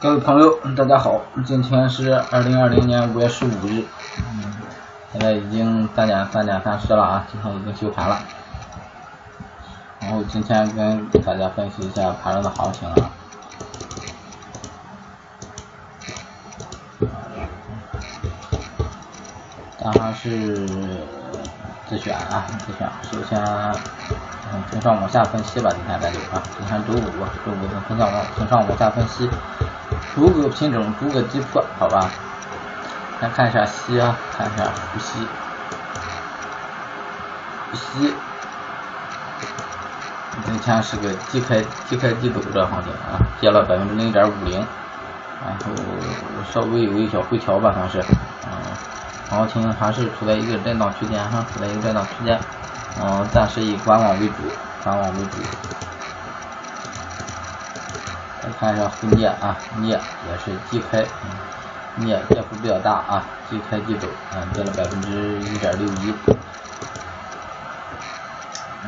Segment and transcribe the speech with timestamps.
[0.00, 3.84] 各位朋友，大家好，今天是二零二零年五月十五日，
[5.12, 8.18] 现在已经三点三点三十了啊，今天已经休盘了，
[10.00, 13.10] 然后今天跟大家分析一下盘中的行情啊，
[19.78, 20.66] 当然是
[21.90, 23.38] 自选啊，自选，首先。
[24.68, 29.30] 从上往下分析吧，今天咱就啊，今天周五，周五从上往从上往下分析，
[30.14, 32.10] 逐个品种，逐个击破，好吧？
[33.20, 35.26] 先看一下西啊，看一下呼吸，
[37.70, 38.12] 呼吸，
[40.46, 44.58] 今天是个低开低开低走这行情啊，跌了百分之零点五零，
[45.44, 45.74] 然后
[46.50, 48.02] 稍微有一小回调吧，算是，
[48.46, 48.50] 嗯，
[49.28, 52.40] 行情还是处在一个震荡区间哈，处在一个震荡区间。
[53.00, 54.34] 嗯，暂时以观望为主，
[54.82, 55.36] 观望为主。
[58.42, 61.04] 再看一下沪镍啊，镍也是低开，
[61.96, 66.14] 镍跌幅比较大啊，低开低走，啊，跌了百分之一点六一。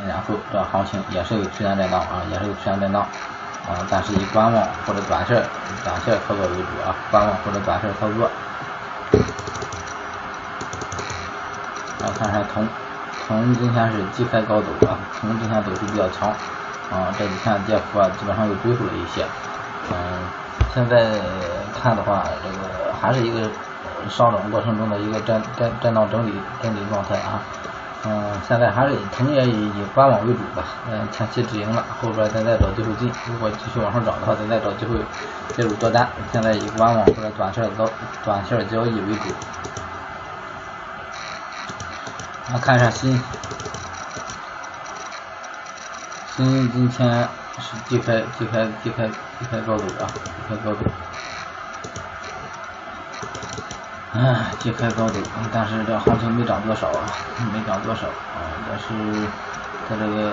[0.08, 5.42] 然后这行情也是有区间震荡啊，也是有区间震荡，啊，但是以观望或者短线、
[5.84, 8.30] 短线操作为主啊，观望或者短线操作。
[12.00, 12.66] 然后看一下铜。
[13.28, 16.28] 铜今天是低开高走啊，铜今天走势比较强
[16.90, 19.24] 啊，这几天跌幅啊基本上又恢复了一些，
[19.90, 19.96] 嗯，
[20.74, 21.10] 现在
[21.74, 23.50] 看的话，这个还是一个
[24.08, 27.42] 上涨过程中的一个震震震荡整理整理状态啊，
[28.04, 34.98] 嗯，现在还是铜也以以观望为主吧，嗯，前期止盈了，后边咱再找机会进，如果继续往上涨的话，咱再找机会
[35.56, 37.88] 介入多单，现在以观望或者短线交
[38.24, 39.20] 短线交易为主。
[42.52, 43.22] 那看一下新，
[46.36, 49.08] 新今天是低开低开低开
[49.42, 50.78] 低开高走啊，低开高走，
[54.14, 55.18] 哎，低开高走，
[55.52, 57.10] 但是这行情没涨多少啊，
[57.52, 58.38] 没涨多少啊，
[58.70, 59.26] 也是
[59.90, 60.32] 在这个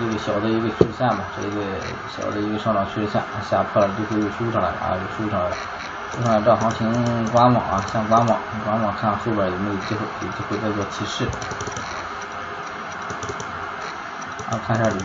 [0.00, 1.62] 一个小的一个趋势线吧，这一个
[2.08, 5.56] 小的一个上涨趋势线，下破了之后又收上来了啊，又收上来了。
[6.24, 11.24] 看这行情观望啊，先观望，观望看后边有没有机会，有机会再做提示。
[14.50, 15.04] 啊，看一下这个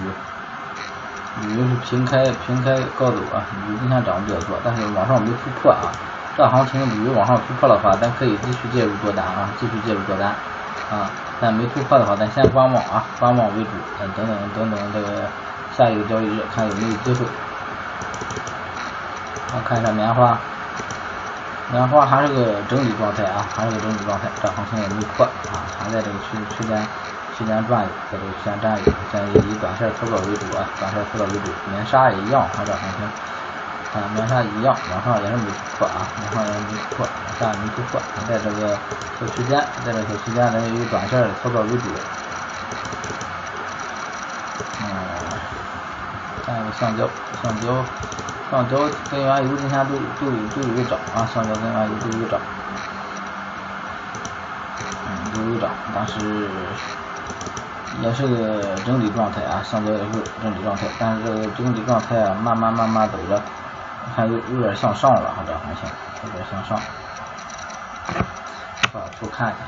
[1.41, 5.91] 铝，铝是平开平开高走啊，鱼今天涨的比较多，但是往上没突破啊。
[6.37, 10.29] 这行情鱼往上突破的话，咱可以继续介入多单啊，继续介入多单
[10.91, 11.09] 啊。
[11.39, 13.69] 但没突破的话，咱先观望啊，观望为主。
[13.99, 15.23] 等等等等这个
[15.77, 17.25] 下一个交易日看有没有机会。
[19.53, 20.37] 啊，看一下棉花。
[21.71, 26.77] 棉花还是个整理状态啊，还是个整理状态，这行情也没破啊，还在这个区区间
[27.37, 31.51] 区间转悠，在这个区间占有，建议以短线操作为主啊，短线操作为主。
[31.69, 33.03] 棉纱也一样，它这行情
[33.91, 38.79] 啊，棉纱一样，往上也是没突破啊，往上也是没突破，往下也没突破，在这个
[39.19, 41.89] 小区间，在这小区间咱以短线操作为主。
[44.79, 44.87] 嗯，
[46.45, 47.09] 下一个橡胶，
[47.41, 47.83] 橡胶。
[48.51, 48.77] 橡胶
[49.09, 52.39] 跟原油今天都都有都有涨啊，橡胶跟原油都有涨，
[55.07, 56.47] 嗯都有涨，但是
[58.01, 60.05] 也是个整理状态啊，橡胶也是
[60.41, 63.41] 整理状态，但是这个整理状态啊，慢慢慢慢走着，
[64.15, 65.89] 还有有点向上了，这行情
[66.23, 66.79] 有点向上，
[68.91, 69.63] 把图看一下，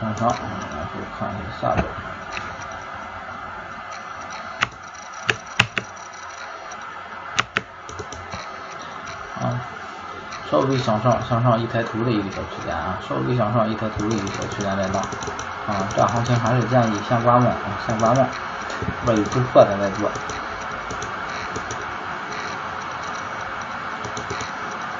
[0.00, 1.99] 向上，然后看一下下边。
[10.50, 15.00] 稍微向上向上一抬头的一个小区间啊，稍微向上一抬头的一个小区间震荡
[15.68, 18.32] 啊，这行情还是建议先观望啊，先观望，后
[19.06, 20.10] 边有突破咱再做。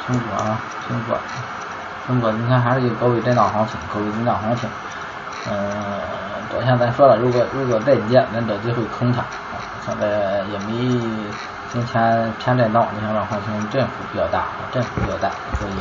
[0.07, 1.19] 苹果啊，苹果，
[2.09, 4.69] 苹果今天还是一个高位震荡行情，高位震荡行情。
[5.51, 6.01] 嗯，
[6.49, 9.21] 昨天咱说了，如果如果再跌，咱找机会空它。
[9.21, 9.27] 啊
[9.85, 11.01] 现在也没。
[11.73, 15.73] 今天偏震荡，你看这行情振幅比较大，振幅比较大，所以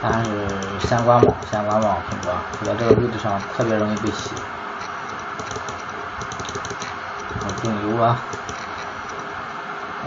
[0.00, 0.30] 还是
[0.78, 2.32] 先观望，先观望苹果，
[2.64, 4.30] 在这个位置上特别容易被洗。
[7.60, 8.16] 重油啊，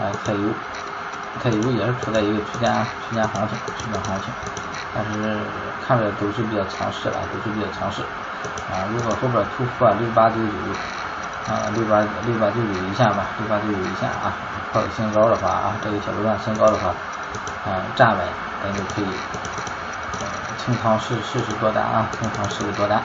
[0.00, 0.48] 哎，菜油，
[1.42, 2.72] 菜油也是处在一个区间
[3.10, 4.32] 区间行情，区间行情，
[4.94, 5.36] 但是
[5.86, 8.00] 看着走势比较强势啊，走势比较强势
[8.72, 10.48] 啊，如果后边突破六八九九
[11.48, 14.32] 啊，六八六八九九一线吧，六八九九一线啊。
[14.72, 16.88] 破新高的话啊，这个小波段新高的话，
[17.68, 18.26] 啊，站稳
[18.62, 19.06] 咱就可以
[20.64, 23.02] 清仓试试试多单啊，清仓试试多单。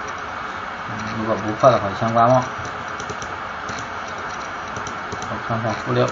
[1.20, 2.42] 如果不破的话，先观望。
[5.30, 6.08] 我看看负六，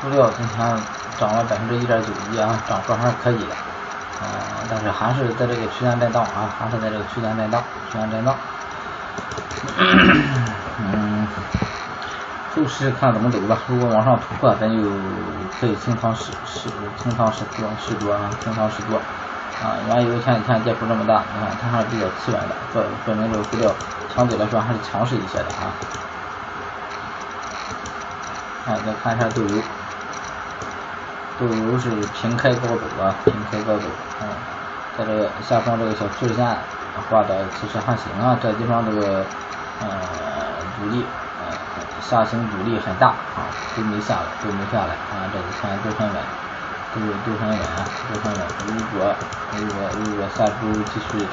[0.00, 0.78] 负六今天
[1.18, 3.54] 涨了百分之一点九一啊，涨幅还是可以的，
[4.22, 4.28] 嗯，
[4.70, 8.36] 但是还是在这个区间震荡啊，还是在这个区间震荡，区间震荡。
[10.78, 11.28] 嗯，
[12.54, 13.58] 后市看怎么走吧。
[13.66, 14.88] 如果往上突破，咱就
[15.60, 18.96] 可以清仓十十清仓十多十多啊，清仓十多
[19.62, 19.76] 啊。
[19.86, 23.70] 原油前几天跌幅这么大，你看它还是比较企稳的，说说明这个股票
[24.14, 25.76] 相对来说还是强势一些的啊。
[28.66, 29.62] 啊，再看一下豆油，
[31.38, 33.84] 豆油是平开高走啊，平开高走，
[34.22, 34.28] 嗯，
[34.96, 36.46] 在这个下方这个小趋势线
[37.10, 39.22] 画的其实还行啊，这地方这个。
[39.80, 41.56] 呃，阻力，呃，
[42.00, 46.22] 下行阻力很大啊，都没下来，都没下来啊，这几天都很稳，
[46.92, 47.66] 都都很稳，
[48.06, 48.46] 都很稳。
[48.66, 49.16] 如果
[49.50, 51.26] 如果如果下周继续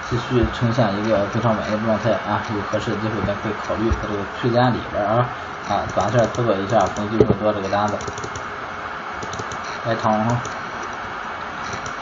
[0.00, 5.28] 继续呈现一个非常稳的状态啊，有合适的机会，咱可以考虑在这个区间里边啊
[5.68, 7.98] 啊，短线操作一下，逢低做多这个单子。
[9.84, 10.40] 白糖，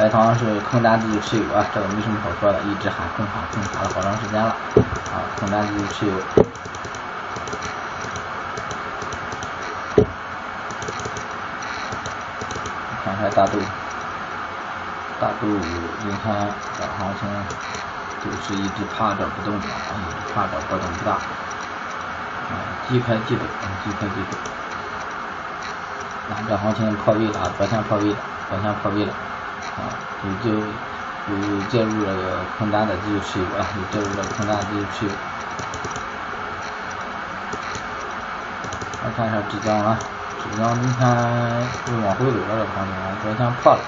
[0.01, 4.49] 白糖是空单继续持有啊，这个没什么好说的，一直喊空喊空喊了好长时间了。
[5.13, 6.13] 啊，空单继续持有。
[13.05, 13.59] 看一下大豆，
[15.21, 15.47] 大豆
[16.01, 16.49] 今天
[16.79, 17.29] 这行情
[18.25, 21.13] 就是一直趴着不动的，一直趴着波动不大。
[21.13, 21.21] 啊，
[22.89, 23.43] 低开低走，
[23.85, 24.39] 低开低走。
[26.31, 28.17] 那这行情破位了，昨天破位了，
[28.49, 29.13] 昨天破位了。
[29.77, 30.61] 啊，就就。
[31.29, 35.13] 有介入这个空单的继续持有啊，有介入这个空单继续持有。
[39.05, 39.97] 来看一下浙江啊，
[40.43, 43.79] 浙江今天又往回走了这个行情啊，昨天破了，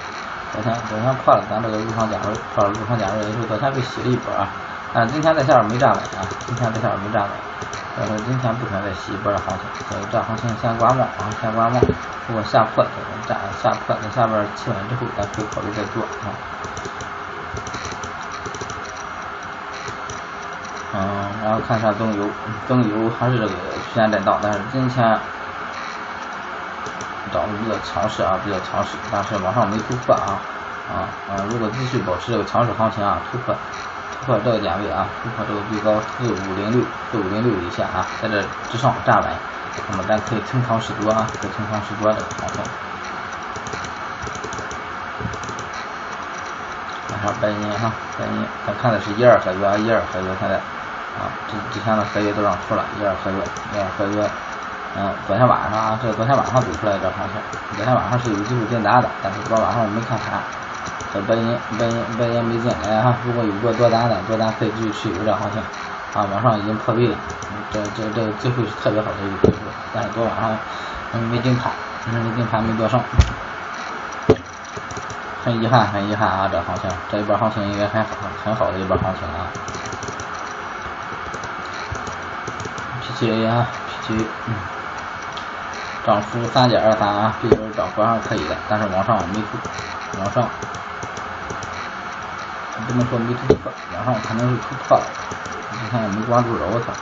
[0.52, 4.48] 昨天昨天破了咱这个入场点位，破了入场点位以后，昨天被洗了一波啊，
[4.92, 7.30] 啊今天在下边没站稳啊，今天在下边没站稳，
[7.94, 11.82] 所以说今天不可能再洗一波的行情，所以这行情先观望啊，先观望，
[12.28, 12.84] 如果下破
[13.26, 16.28] 站下破在下边企稳之后，咱可以考虑再做啊。
[20.94, 21.00] 嗯，
[21.42, 22.28] 然后看一下中油，
[22.68, 23.54] 中油还是这个
[23.88, 25.02] 区间震荡，但是今天
[27.32, 30.36] 涨得比较强势啊，比较强势，但是往上没突破啊，
[30.92, 33.56] 啊啊，如果继续保持这个强势行情啊，突破
[34.24, 36.80] 突破这个点位啊，突破这个最高四五零六
[37.10, 38.40] 四五零六以下啊，在这
[38.70, 39.30] 之上站稳，
[39.90, 42.62] 那么咱可以清仓十多啊，可以清仓十多这个行情。
[47.08, 50.60] 看下白银哈，白银，咱看的是一二合约啊，一二合约现在。
[51.12, 53.36] 啊，这之前的合约都让出了，一二合约，
[53.74, 54.30] 一二合约，
[54.96, 57.36] 嗯，昨天晚上啊，这昨天晚上走出来这行情，
[57.76, 60.40] 昨天晚上是有机会进单的，但是昨天晚上我没看盘，
[61.12, 65.60] 这白银白银白银没进来哈，如果有过多单的，多单可以继续持有这行情，
[66.14, 67.16] 啊，往上已经破位了，
[67.70, 69.58] 这这这个机会是特别好的一个机会，
[69.92, 70.56] 但是昨晚上
[71.30, 71.70] 没盯盘，
[72.06, 73.02] 嗯没盯盘没做上，
[75.44, 78.08] 很遗憾很遗憾啊，这行情这一波行情应该很好
[78.44, 79.46] 很好的一波行情啊。
[83.02, 83.66] ，P T A 啊
[84.06, 84.54] ，P T 嗯，
[86.06, 89.42] 涨幅三点二三啊，这边涨幅还是可以的，但是往上没，
[90.18, 90.48] 往上，
[92.86, 95.04] 不能说没突破，往上肯定是突破了，
[95.82, 96.92] 你看也没关注着它，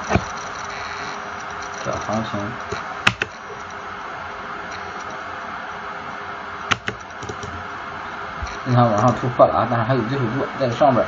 [1.85, 2.41] 这行情，
[8.65, 11.05] 今天往上突破了啊，但是还有机会做，在上边，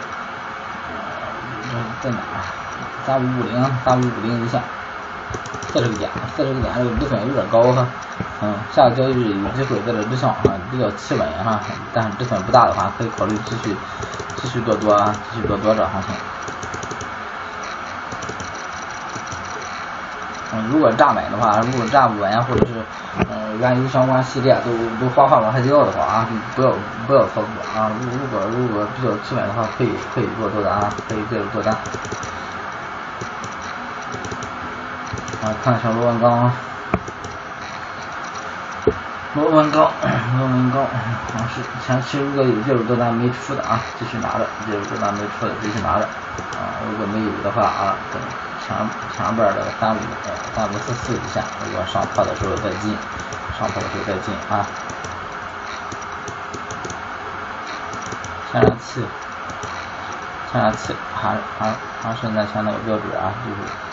[2.03, 2.17] 在哪？
[3.07, 4.61] 三五五零，三五五零一下。
[5.73, 7.87] 四十个点，四十个点这个止损有点高哈，
[8.43, 11.59] 嗯，下个交易日有机会在这之上啊，比较企稳哈，
[11.95, 13.75] 但是止损不大的话，可以考虑继续
[14.37, 16.15] 继续做多啊，继续做多这行情。
[20.53, 22.73] 嗯，如果站稳的话，如果站不稳或者是
[23.31, 26.71] 嗯原油相关系列都都发放往下掉的话啊，不要
[27.07, 31.75] 不要操作啊，如如果如果比较企稳的话，可以可以做多单啊，可以介入做单。
[35.43, 36.53] 啊，看一下螺纹钢，
[39.35, 39.93] 螺纹钢，
[40.39, 46.05] 螺纹钢，还是前期如果有介入多单没出的啊，继续拿着；介入多单没出的继续拿着。
[46.57, 48.23] 啊，如果没有的话啊，等
[48.61, 48.77] 前
[49.17, 52.97] 前边的三五呃三五四四一下，如果上破的时候再进，
[53.59, 54.65] 上破的时候再进啊。
[58.53, 59.05] 天然气，
[60.53, 63.92] 天然气还还还是那前那个标准啊，就是。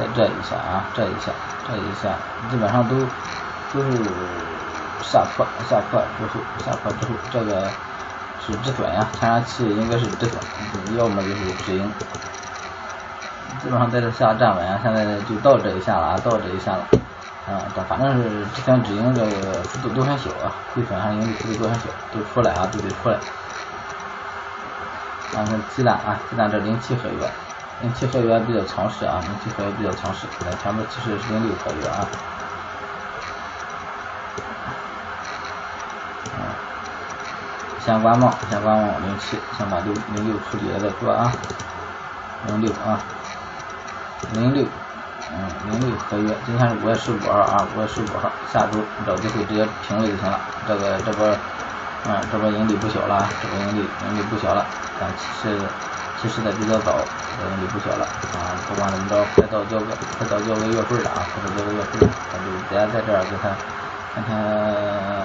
[0.00, 1.30] 在这一下啊，这一下，
[1.68, 2.16] 这一下，
[2.50, 2.96] 基本上都
[3.74, 3.98] 都是
[5.02, 7.68] 下破，下破之后，下破之后，这个
[8.40, 11.84] 是止损呀，天然气应该是止损，要么就是止盈，
[13.62, 16.86] 基本上在这下站稳啊，现在就到这一下了啊，到这一下了，
[17.46, 23.18] 啊，这反正是之前止盈这个幅度都很小啊，亏损还盈利幅度都很小，都出来啊，都得出来。
[25.34, 27.30] 然后鸡蛋啊，鸡蛋这零七合约，
[27.82, 32.06] 零七合约比较强势啊，零七合约比较强势，那前面其实是零六合约啊。
[37.82, 41.32] 先观望，先观望零七，先把六零六处理了再说啊。
[42.46, 43.00] 零六啊，
[44.32, 44.64] 零六，
[45.32, 50.38] 嗯，零六合约，今天是五月十五号啊，五月十五号，下周找机会直接平了就行了。
[50.68, 51.26] 这个这波，
[52.04, 54.66] 嗯，这波盈利不小了，这波盈利盈利不小了，
[55.00, 55.58] 但其实
[56.20, 57.08] 其实的比较早，
[57.38, 58.60] 这盈利不小了啊。
[58.68, 63.56] 不管怎么着，快到交个快到交个月份了啊，快到交个月份了，咱就别在这儿给他
[64.12, 64.36] 天天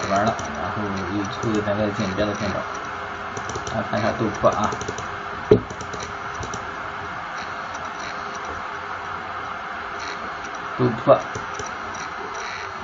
[0.09, 2.61] 玩了，然后有机会咱再进别的品种。
[3.75, 4.71] 来看一下豆粕啊。
[10.77, 11.19] 豆粕，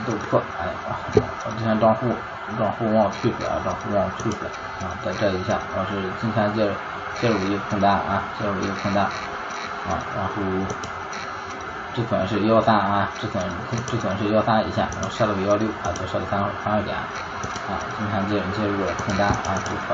[0.05, 0.71] 豆粕，哎呀，
[1.45, 2.07] 我之前账户
[2.59, 4.51] 账户忘退出来，账户忘退出来
[4.85, 4.91] 啊！
[5.03, 6.73] 在这一下，我是今天接着
[7.19, 9.11] 介入一个空单啊，介入一个空单啊，
[10.15, 10.33] 然后
[11.93, 13.43] 止损是幺三啊，止损
[13.87, 17.03] 止损是幺三一线，我设了个幺六啊，多设了三三个点啊，
[17.97, 19.93] 今天介介入空单啊，豆粕，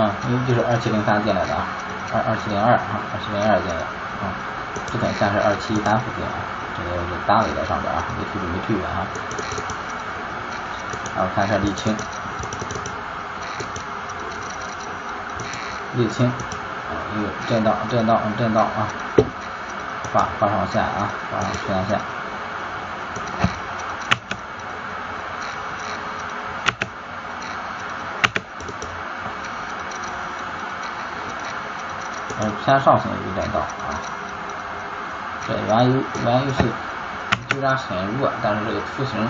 [0.00, 1.66] 啊，因为就是二七零三进来的啊，
[2.12, 3.86] 二二七零二啊，二七零二进来的。
[4.20, 4.28] 啊，
[4.92, 6.32] 止损线是二七一三附近啊，
[6.76, 6.90] 这个
[7.26, 9.06] 单位在上边啊，没退没退远啊。
[11.16, 11.96] 然后看一下沥青，
[15.96, 18.86] 沥青啊，有震荡震荡震荡啊，
[20.12, 21.98] 画画上线啊，画上时间线。
[32.40, 33.98] 嗯，偏上行有震荡啊。
[35.48, 36.62] 这原油原油是
[37.50, 39.28] 虽然很弱，但是这个图形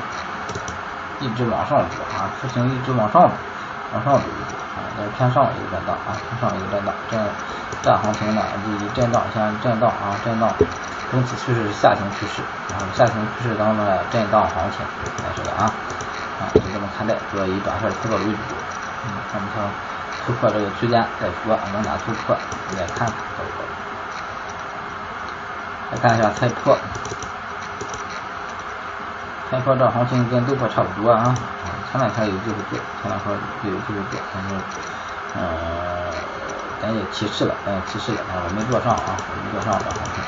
[1.20, 1.84] 一直往上走
[2.18, 3.30] 啊，图形一直往上走，
[3.94, 4.20] 往上走
[4.90, 7.16] 啊，但是偏上一个震荡啊，偏上一个震荡，这
[7.82, 10.52] 这行情呢就以震荡先震荡啊，震荡，
[11.10, 14.84] 整体趋势是下行趋势，然后下行趋势当中的震荡行情
[15.16, 15.70] 开始了啊，
[16.40, 18.54] 啊就这么看待，主要以短线操作为主，
[19.06, 19.64] 嗯，看不看
[20.26, 22.36] 突破这个区间再说，往哪突破
[22.76, 23.16] 再看看。
[25.92, 26.76] 来看一下菜粕，
[29.50, 31.34] 菜粕这行情跟豆粕差不多啊，
[31.90, 34.54] 前两天有机会做，前两天有机会做，但是，
[35.34, 36.12] 呃，
[36.80, 40.22] 咱也提示了，咱也提示了，啊我没做上啊，我没做上这行情。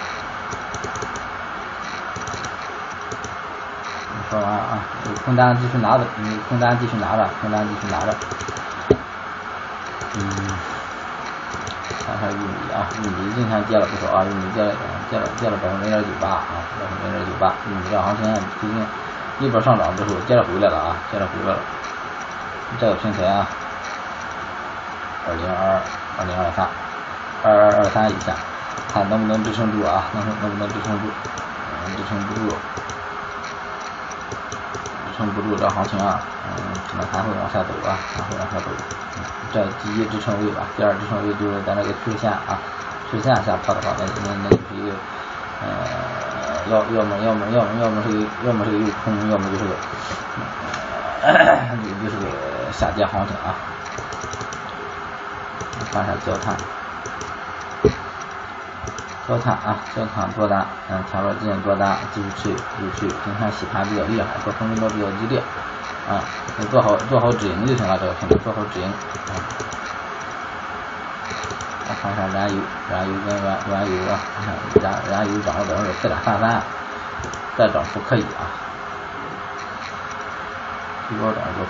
[4.28, 8.14] 说完了啊，有空单继续拿着，你空单继续拿着，空单继续拿着，
[10.14, 10.21] 嗯。
[12.04, 14.75] 看看玉米啊，玉米今天跌了不少啊，玉米跌了
[15.09, 17.54] 跌了跌了百分之零点九八啊，百分之零点九八。
[17.71, 18.25] 玉米这行情
[18.61, 18.85] 最近
[19.41, 21.59] 一波上涨之后，接着回来了啊，接着回来了。
[22.79, 23.47] 这个平台啊，
[25.27, 25.81] 二零二
[26.17, 26.67] 二零二三
[27.43, 28.35] 二二二三以下，
[28.93, 30.05] 看能不能支撑住啊？
[30.15, 31.07] 能能不能支撑住？
[31.97, 32.49] 支撑不住，
[35.05, 36.53] 支撑不住这行情啊，嗯，
[36.91, 38.71] 可能还会往下走啊，还会往下走。
[39.53, 42.59] 这第一支撑位吧，第二支撑位就是咱这个曲线啊，
[43.11, 44.95] 曲线下破的话，那那那就是一个，
[45.61, 46.12] 呃，
[46.66, 49.76] 要要么要么要么要么是个要么是个又空，要么就是个，
[51.23, 53.57] 呃，就是个下跌行情啊。
[55.92, 56.57] 看下焦炭，
[59.26, 65.45] 焦炭啊，焦炭多单，嗯，前边进行多单，继续持有，继续持有，今天洗盘比较厉害，做空力度比较激烈。
[66.07, 66.25] 啊，
[66.57, 68.88] 你做好做好止盈就行了，这个品种做好止盈。
[69.28, 69.37] 啊，
[72.01, 72.61] 看一下燃油，
[72.91, 74.19] 燃油跟燃燃油啊，
[74.75, 76.62] 你看燃燃油涨了百分之四点三三，
[77.57, 78.47] 再涨不可以啊，
[81.09, 81.67] 提高涨幅。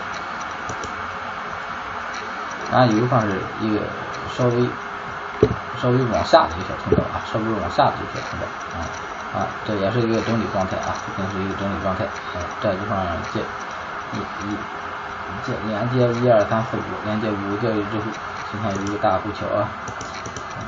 [2.73, 3.83] 燃油算是一个
[4.37, 4.69] 稍微
[5.81, 8.47] 稍微往下的一个小通道啊，稍微往下的一个小通道
[8.79, 8.81] 啊
[9.35, 13.41] 啊，这也是一个整理状态啊，这是一个整理状态，啊，这地方接。
[14.13, 14.53] 一一
[15.43, 18.05] 接连接一二三四五，连接五个交易之后，
[18.53, 19.65] 今天有一个大回调啊，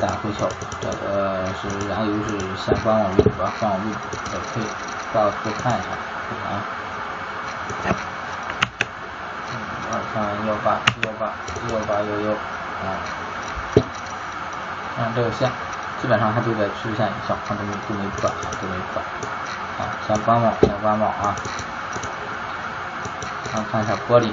[0.01, 0.49] 大回调，
[0.81, 3.99] 这个是燃油是先观望为主啊，观望为主，
[4.33, 4.65] 这可以
[5.13, 5.89] 挂个图看一下，
[6.49, 6.65] 啊，
[9.93, 10.17] 二三
[10.49, 11.29] 幺八幺八
[11.69, 12.97] 幺八幺幺啊，
[14.97, 15.51] 看这个线，
[16.01, 18.31] 基本上它都在趋势线以上，它都没都没破，
[18.63, 19.03] 都没破，
[19.79, 21.37] 啊，先观望，先观望啊。
[23.71, 24.33] 看一下玻璃，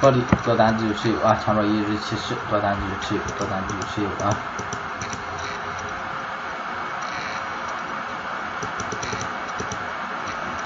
[0.00, 4.34] 获利，多单继续持有啊，强弱一日七十，多单继续持有，多单继续持有啊。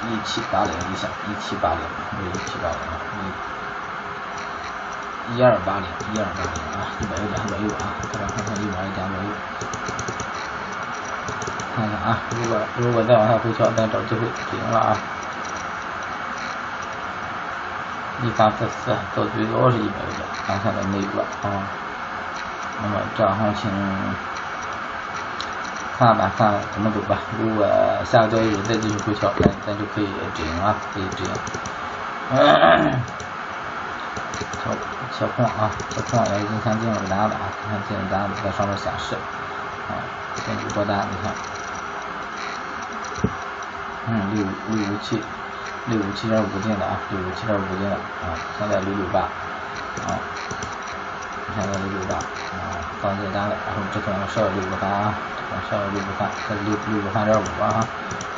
[0.06, 1.80] 一七八零一下，一七八零，
[2.16, 2.94] 没一七八零啊，
[5.32, 9.28] 一，一二八零，一二八零啊，一百个点左右啊，大家看看一百个点左右。
[11.74, 14.96] 看看啊，如果如果再往下回调，咱找机会止盈了啊。
[18.24, 21.62] 一三四四，到最高是一百个点，但现在没有了啊。
[22.82, 23.70] 那么这行情。
[25.96, 27.18] 看吧，看怎么走吧。
[27.38, 27.64] 如果
[28.04, 31.30] 下个交易日再继续回调，咱咱就可以止盈啊，可以止盈。
[34.58, 34.70] 切
[35.12, 39.14] 切空啊，切空也是今天进了个单子啊，今天进了单子在上面显示
[39.88, 39.94] 啊，
[40.44, 41.32] 先入多单，你看，
[44.08, 45.22] 嗯，六五六五七，
[45.86, 49.20] 六五七点五进的啊，六五七点五进的啊，现在六六八
[50.06, 50.18] 啊，
[51.54, 55.14] 现在六六八啊，刚进单了，然后止损设六个三啊。
[55.70, 57.86] 设六不三，这是六六不三点五啊，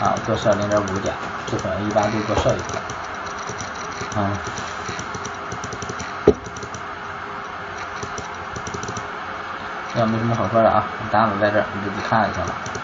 [0.01, 1.15] 啊，多设零点五点，
[1.47, 4.37] 止损一般都多设一个，啊，
[9.95, 12.76] 这没什么好说的啊，单子在这儿，你自己看一下吧。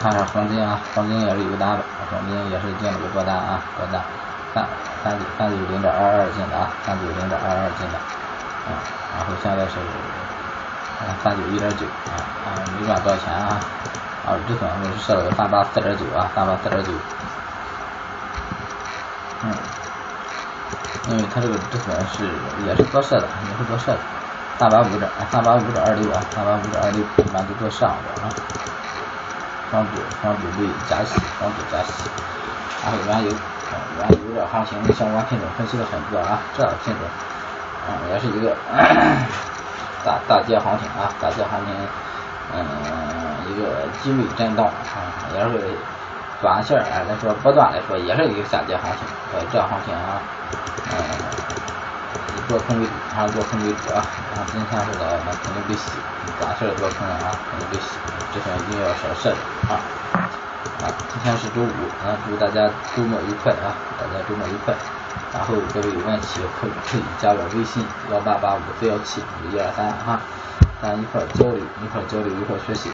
[0.00, 4.02] 看看下黄金啊，黄金也是有个单子，黄金也是进了个多单啊，多单，
[4.54, 4.66] 三
[5.02, 7.98] 三九三九零点二二进的啊，三九零点二二进的，
[8.68, 8.78] 啊，
[9.18, 9.72] 然后现在是。
[11.24, 12.14] 三九一点九啊
[12.46, 13.58] 啊，没赚多少钱啊
[14.24, 16.92] 啊，止损我是设了个三八四点九啊，三八四点九，
[19.42, 19.52] 嗯，
[21.08, 22.30] 因为它这个止损是
[22.64, 23.98] 也是多设的，也是多设的，
[24.60, 28.30] 三八五点三八五点二六啊，三八五点二六一般都多设上的啊，
[29.72, 32.04] 防止防止被加息，防止加息。
[32.84, 33.30] 然后原油，
[33.98, 37.08] 原油这行情相关品种分析的很多啊，这品种
[37.88, 38.54] 啊也是一个。
[40.04, 41.72] 大大跌行情啊，大跌行情，
[42.52, 42.58] 嗯，
[43.46, 45.78] 一个机率震荡啊，也是
[46.40, 50.18] 短线来说波段来说也是一个下跌行情，呃，这行情啊，
[50.90, 50.98] 嗯，
[52.48, 55.90] 做空为主，还是做空为主啊，然后今天是的那肯定被洗，
[56.38, 57.98] 短线做空啊肯定被洗，
[58.34, 59.80] 这块一定要少设点啊，
[60.82, 61.72] 啊，今天是周五
[62.04, 64.74] 啊，祝大家周末愉快啊，大家周末愉快。
[65.32, 70.20] 然后各位有问题可以可以加我微信幺八八五四幺七五一二三哈，
[70.80, 72.90] 咱一块交流一块交流一块学习。